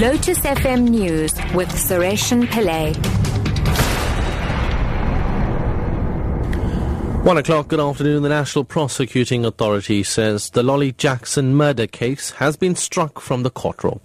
Lotus 0.00 0.40
FM 0.40 0.88
News 0.88 1.34
with 1.54 1.68
Sareshan 1.68 2.46
Pillay. 2.46 2.96
One 7.22 7.36
o'clock, 7.36 7.68
good 7.68 7.80
afternoon. 7.80 8.22
The 8.22 8.30
National 8.30 8.64
Prosecuting 8.64 9.44
Authority 9.44 10.02
says 10.02 10.48
the 10.48 10.62
Lolly 10.62 10.92
Jackson 10.92 11.54
murder 11.54 11.86
case 11.86 12.30
has 12.30 12.56
been 12.56 12.76
struck 12.76 13.20
from 13.20 13.42
the 13.42 13.50
court 13.50 13.84
roll. 13.84 14.00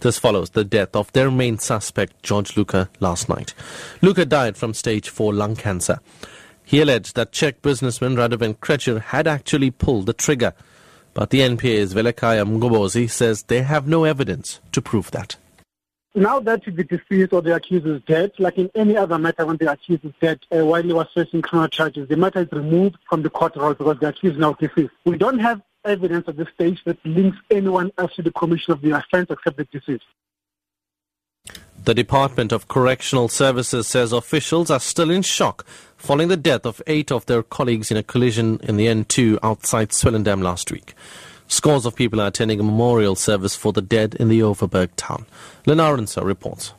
This 0.00 0.18
follows 0.18 0.48
the 0.48 0.64
death 0.64 0.96
of 0.96 1.12
their 1.12 1.30
main 1.30 1.58
suspect, 1.58 2.22
George 2.22 2.54
Louca, 2.54 2.88
last 3.00 3.28
night. 3.28 3.52
Louca 4.00 4.26
died 4.26 4.56
from 4.56 4.72
stage 4.72 5.10
4 5.10 5.34
lung 5.34 5.56
cancer. 5.56 6.00
He 6.64 6.80
alleged 6.80 7.16
that 7.16 7.32
Czech 7.32 7.60
businessman 7.60 8.16
Radovan 8.16 8.56
Krejcir 8.56 8.98
had 8.98 9.26
actually 9.26 9.70
pulled 9.70 10.06
the 10.06 10.14
trigger. 10.14 10.54
But 11.14 11.30
the 11.30 11.40
NPA's 11.40 11.94
Velekaya 11.94 12.44
Mgobozi 12.44 13.08
says 13.08 13.44
they 13.44 13.62
have 13.62 13.86
no 13.86 14.02
evidence 14.04 14.60
to 14.72 14.82
prove 14.82 15.12
that. 15.12 15.36
Now 16.16 16.38
that 16.40 16.64
the 16.64 16.84
deceased 16.84 17.32
or 17.32 17.42
the 17.42 17.54
accused 17.54 17.86
is 17.86 18.00
dead, 18.02 18.32
like 18.38 18.58
in 18.58 18.70
any 18.74 18.96
other 18.96 19.18
matter 19.18 19.46
when 19.46 19.56
the 19.56 19.70
accused 19.70 20.04
is 20.04 20.12
dead, 20.20 20.40
uh, 20.52 20.64
while 20.64 20.82
he 20.82 20.92
was 20.92 21.08
facing 21.14 21.42
criminal 21.42 21.68
charges, 21.68 22.08
the 22.08 22.16
matter 22.16 22.40
is 22.40 22.52
removed 22.52 22.98
from 23.08 23.22
the 23.22 23.30
court 23.30 23.56
roll 23.56 23.74
because 23.74 23.98
the 23.98 24.08
accused 24.08 24.36
is 24.36 24.40
now 24.40 24.52
deceased. 24.52 24.92
We 25.04 25.16
don't 25.16 25.40
have 25.40 25.60
evidence 25.84 26.28
at 26.28 26.36
this 26.36 26.48
stage 26.54 26.82
that 26.84 27.04
links 27.04 27.38
anyone 27.50 27.90
else 27.98 28.14
to 28.14 28.22
the 28.22 28.32
commission 28.32 28.72
of 28.72 28.80
the 28.80 28.92
offence 28.92 29.28
except 29.30 29.56
the 29.56 29.64
deceased. 29.64 30.04
The 31.84 31.92
Department 31.92 32.50
of 32.50 32.66
Correctional 32.66 33.28
Services 33.28 33.86
says 33.86 34.10
officials 34.10 34.70
are 34.70 34.80
still 34.80 35.10
in 35.10 35.20
shock 35.20 35.66
following 35.98 36.28
the 36.28 36.36
death 36.36 36.64
of 36.64 36.80
eight 36.86 37.12
of 37.12 37.26
their 37.26 37.42
colleagues 37.42 37.90
in 37.90 37.98
a 37.98 38.02
collision 38.02 38.58
in 38.62 38.78
the 38.78 38.86
N2 38.86 39.38
outside 39.42 39.90
Swellendam 39.90 40.42
last 40.42 40.72
week. 40.72 40.94
Scores 41.46 41.84
of 41.84 41.94
people 41.94 42.22
are 42.22 42.28
attending 42.28 42.58
a 42.58 42.62
memorial 42.62 43.14
service 43.14 43.54
for 43.54 43.74
the 43.74 43.82
dead 43.82 44.14
in 44.14 44.30
the 44.30 44.40
Overberg 44.40 44.92
town. 44.96 45.26
Lenarensa 45.66 46.24
reports. 46.24 46.72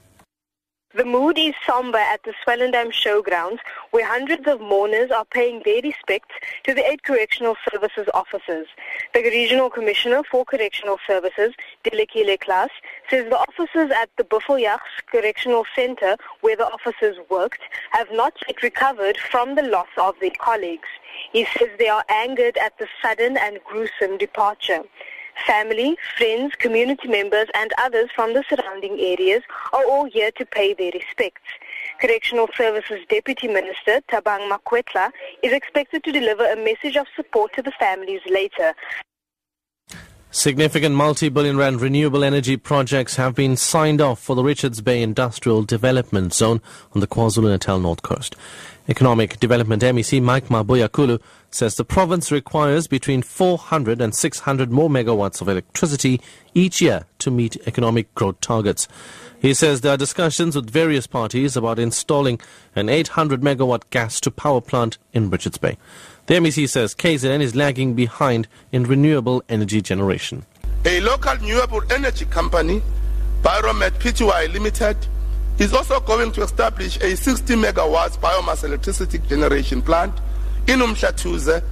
The 0.96 1.04
mood 1.04 1.38
is 1.38 1.54
somber 1.68 1.98
at 1.98 2.24
the 2.24 2.34
Swellendam 2.42 2.90
Showgrounds, 2.94 3.60
where 3.92 4.06
hundreds 4.06 4.48
of 4.48 4.62
mourners 4.62 5.12
are 5.12 5.26
paying 5.26 5.62
their 5.66 5.82
respects 5.82 6.34
to 6.64 6.74
the 6.74 6.90
eight 6.90 7.04
correctional 7.04 7.58
services 7.70 8.08
officers. 8.14 8.68
The 9.14 9.24
Regional 9.24 9.70
Commissioner 9.70 10.22
for 10.24 10.46
Correctional 10.46 10.98
Services, 11.06 11.54
Delekile 11.84 12.40
Klaas, 12.40 12.70
says 13.10 13.30
the 13.30 13.38
officers 13.38 13.92
at 13.92 14.10
the 14.16 14.24
Buffeljachts 14.24 15.04
Correctional 15.12 15.66
Center, 15.76 16.16
where 16.40 16.56
the 16.56 16.72
officers 16.72 17.18
worked, 17.30 17.64
have 17.92 18.08
not 18.14 18.32
yet 18.48 18.64
recovered 18.64 19.18
from 19.18 19.56
the 19.56 19.64
loss 19.64 19.92
of 19.98 20.16
their 20.22 20.32
colleagues. 20.40 20.88
He 21.34 21.44
says 21.58 21.68
they 21.78 21.90
are 21.90 22.06
angered 22.08 22.56
at 22.56 22.78
the 22.78 22.88
sudden 23.02 23.36
and 23.36 23.60
gruesome 23.66 24.18
departure. 24.18 24.84
Family, 25.46 25.98
friends, 26.18 26.56
community 26.56 27.08
members 27.08 27.48
and 27.54 27.72
others 27.78 28.10
from 28.16 28.34
the 28.34 28.44
surrounding 28.50 29.00
areas 29.00 29.44
are 29.74 29.86
all 29.86 30.06
here 30.06 30.32
to 30.32 30.46
pay 30.46 30.74
their 30.74 30.92
respects. 30.92 31.42
Correctional 32.00 32.48
Services 32.56 33.00
Deputy 33.10 33.48
Minister 33.48 34.02
Thabang 34.10 34.50
Makwetla 34.50 35.12
is 35.44 35.52
expected 35.52 36.04
to 36.04 36.12
deliver 36.12 36.46
a 36.46 36.56
message 36.56 36.96
of 36.96 37.06
support 37.16 37.54
to 37.54 37.62
the 37.62 37.72
families 37.80 38.22
later. 38.30 38.74
Significant 40.36 40.96
multi-billion 40.96 41.56
rand 41.56 41.80
renewable 41.80 42.22
energy 42.22 42.58
projects 42.58 43.16
have 43.16 43.36
been 43.36 43.56
signed 43.56 44.02
off 44.02 44.20
for 44.20 44.36
the 44.36 44.44
Richards 44.44 44.82
Bay 44.82 45.02
Industrial 45.02 45.64
Development 45.64 46.34
Zone 46.34 46.62
on 46.94 47.00
the 47.00 47.08
KwaZulu-Natal 47.08 47.80
North 47.80 48.02
Coast. 48.02 48.36
Economic 48.90 49.40
Development 49.40 49.82
MEC 49.82 50.22
Mike 50.22 50.50
Mabuyakhulu 50.50 51.22
says 51.52 51.76
the 51.76 51.86
province 51.86 52.34
requires 52.34 52.86
between 52.86 53.22
400 53.22 54.02
and 54.02 54.14
600 54.14 54.72
more 54.72 54.90
megawatts 54.90 55.40
of 55.40 55.48
electricity 55.48 56.20
each 56.54 56.82
year 56.82 57.06
to 57.20 57.32
meet 57.32 57.56
economic 57.66 58.14
growth 58.14 58.42
targets. 58.42 58.90
He 59.40 59.54
says 59.54 59.82
there 59.82 59.94
are 59.94 59.98
discussions 59.98 60.58
with 60.58 60.70
various 60.70 61.08
parties 61.08 61.56
about 61.56 61.80
installing 61.80 62.42
an 62.76 62.90
800 62.90 63.40
megawatt 63.40 63.90
gas 63.90 64.20
to 64.20 64.32
power 64.32 64.60
plant 64.60 64.98
in 65.14 65.30
Richards 65.30 65.58
Bay. 65.58 65.78
The 66.28 66.34
MEC 66.36 66.68
says 66.68 66.96
KZN 66.96 67.42
is 67.42 67.56
lagging 67.56 67.94
behind 67.94 68.48
in 68.72 68.86
renewable 68.86 69.44
energy 69.48 69.80
generation. 69.80 70.44
A 70.84 71.00
local 71.02 71.36
renewable 71.36 71.84
energy 71.92 72.26
company, 72.26 72.82
Pyromet 73.44 73.92
Pty 74.00 74.52
Limited, 74.52 74.98
is 75.60 75.72
also 75.72 76.00
going 76.00 76.32
to 76.32 76.42
establish 76.42 76.98
a 76.98 77.16
60 77.16 77.54
megawatts 77.54 78.18
biomass 78.18 78.64
electricity 78.64 79.20
generation 79.20 79.84
plant 79.84 80.14
in 80.66 80.80
Umhlathuze 80.80 81.64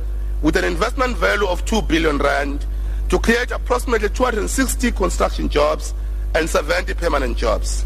with 0.44 0.56
an 0.56 0.66
investment 0.66 1.18
value 1.18 1.48
of 1.48 1.66
2 1.66 1.82
billion 1.82 2.20
rand 2.20 2.68
to 3.10 3.18
create 3.18 3.50
approximately 3.50 4.10
260 4.10 4.92
construction 4.92 5.50
jobs 5.50 5.96
and 6.36 6.48
70 6.48 6.94
permanent 6.94 7.36
jobs. 7.36 7.86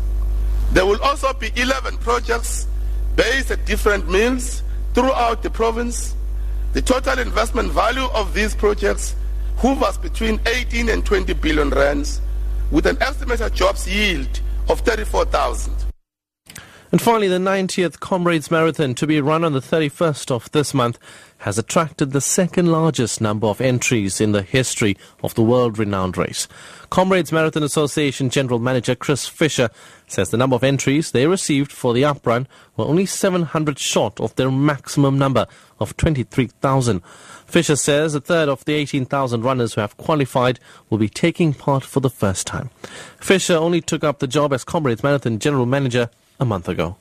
There 0.73 0.85
will 0.85 1.01
also 1.01 1.31
be 1.31 1.49
11 1.55 1.97
projects 1.99 2.67
based 3.15 3.51
at 3.51 3.65
different 3.65 4.09
mills 4.09 4.63
throughout 4.93 5.43
the 5.43 5.49
province. 5.49 6.13
The 6.77 6.83
total 6.83 7.17
investment 7.17 7.71
value 7.71 8.05
of 8.13 8.35
these 8.35 8.53
projects 8.53 9.15
hovers 9.55 9.97
between 9.97 10.39
18 10.45 10.89
and 10.89 11.03
20 11.03 11.33
billion 11.33 11.71
rands 11.71 12.21
with 12.69 12.85
an 12.85 13.01
estimated 13.01 13.51
jobs 13.55 13.87
yield 13.87 14.41
of 14.69 14.81
34,000. 14.81 15.73
And 16.91 17.01
finally, 17.01 17.27
the 17.27 17.37
90th 17.37 17.99
Comrades 17.99 18.49
Marathon 18.49 18.95
to 18.95 19.05
be 19.05 19.19
run 19.19 19.43
on 19.43 19.51
the 19.51 19.59
31st 19.59 20.31
of 20.31 20.49
this 20.51 20.73
month 20.73 20.97
has 21.39 21.57
attracted 21.57 22.11
the 22.11 22.21
second 22.21 22.71
largest 22.71 23.19
number 23.19 23.45
of 23.47 23.59
entries 23.59 24.21
in 24.21 24.31
the 24.31 24.41
history 24.41 24.97
of 25.21 25.35
the 25.35 25.43
world-renowned 25.43 26.17
race. 26.17 26.47
Comrades 26.89 27.31
Marathon 27.33 27.61
Association 27.61 28.29
General 28.29 28.59
Manager 28.59 28.95
Chris 28.95 29.27
Fisher 29.27 29.69
says 30.07 30.29
the 30.29 30.37
number 30.37 30.55
of 30.55 30.63
entries 30.63 31.11
they 31.11 31.27
received 31.27 31.73
for 31.73 31.93
the 31.93 32.03
uprun 32.03 32.47
were 32.77 32.85
only 32.85 33.05
700 33.05 33.77
short 33.77 34.19
of 34.21 34.33
their 34.35 34.49
maximum 34.49 35.19
number 35.19 35.45
of 35.79 35.95
23,000. 35.97 37.01
Fisher 37.45 37.75
says 37.75 38.15
a 38.15 38.21
third 38.21 38.47
of 38.47 38.63
the 38.63 38.73
18,000 38.73 39.43
runners 39.43 39.73
who 39.73 39.81
have 39.81 39.97
qualified 39.97 40.59
will 40.89 40.97
be 40.97 41.09
taking 41.09 41.53
part 41.53 41.83
for 41.83 41.99
the 41.99 42.09
first 42.09 42.47
time. 42.47 42.69
Fisher 43.19 43.55
only 43.55 43.81
took 43.81 44.05
up 44.05 44.19
the 44.19 44.27
job 44.27 44.53
as 44.53 44.63
Comrades 44.63 45.03
Marathon 45.03 45.37
General 45.37 45.65
Manager 45.65 46.09
a 46.39 46.45
month 46.45 46.67
ago. 46.69 46.95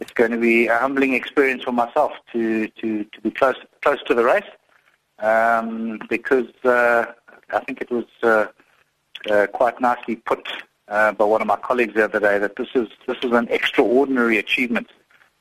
It's 0.00 0.12
going 0.12 0.30
to 0.30 0.38
be 0.38 0.66
a 0.66 0.78
humbling 0.78 1.14
experience 1.14 1.62
for 1.64 1.72
myself 1.72 2.12
to, 2.32 2.68
to, 2.68 3.04
to 3.04 3.20
be 3.20 3.30
close 3.30 3.56
close 3.82 4.02
to 4.04 4.14
the 4.14 4.24
race 4.24 4.50
um, 5.18 6.00
because 6.08 6.48
uh, 6.64 7.04
I 7.52 7.60
think 7.60 7.80
it 7.80 7.90
was 7.90 8.06
uh, 8.22 8.46
uh, 9.30 9.46
quite 9.52 9.80
nicely 9.80 10.16
put 10.16 10.48
uh, 10.88 11.12
by 11.12 11.24
one 11.24 11.40
of 11.40 11.46
my 11.46 11.56
colleagues 11.56 11.94
the 11.94 12.04
other 12.04 12.20
day 12.20 12.38
that 12.38 12.56
this 12.56 12.68
is 12.74 12.88
this 13.06 13.18
is 13.22 13.32
an 13.32 13.48
extraordinary 13.48 14.38
achievement. 14.38 14.88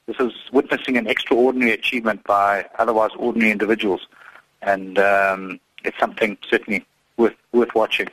This 0.05 0.17
is 0.19 0.33
witnessing 0.51 0.97
an 0.97 1.07
extraordinary 1.07 1.71
achievement 1.71 2.23
by 2.23 2.67
otherwise 2.77 3.11
ordinary 3.17 3.51
individuals, 3.51 4.07
and 4.61 4.99
um, 4.99 5.59
it's 5.83 5.97
something 5.99 6.38
certainly 6.49 6.85
worth 7.17 7.35
worth 7.53 7.73
watching. 7.75 8.09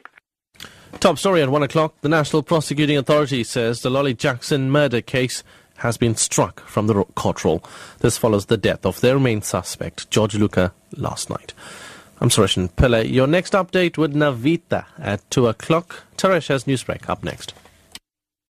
Top 1.01 1.19
story 1.19 1.43
at 1.43 1.51
one 1.51 1.63
o'clock. 1.63 1.95
The 2.01 2.09
National 2.09 2.43
Prosecuting 2.43 2.97
Authority 2.97 3.45
says 3.45 3.83
the 3.83 3.91
Lolly 3.91 4.15
Jackson 4.15 4.71
murder 4.71 5.01
case 5.01 5.45
has 5.77 5.97
been 5.97 6.17
struck 6.17 6.61
from 6.61 6.87
the 6.87 7.05
court 7.15 7.45
roll. 7.45 7.63
This 8.01 8.17
follows 8.17 8.47
the 8.47 8.57
death 8.57 8.85
of 8.85 9.01
their 9.01 9.19
main 9.19 9.43
suspect, 9.43 10.11
George 10.11 10.35
Louca, 10.35 10.73
last 10.97 11.31
night. 11.31 11.53
I'm 12.21 12.31
Sareshan 12.31 12.71
Pillay. 12.73 13.13
Your 13.13 13.27
next 13.27 13.53
update 13.53 13.99
with 13.99 14.15
Navita 14.15 14.87
at 14.99 15.31
2 15.31 15.49
o'clock. 15.49 16.05
Taresh 16.17 16.49
has 16.49 16.65
Newsbreak 16.65 17.09
up 17.11 17.23
next. 17.23 17.53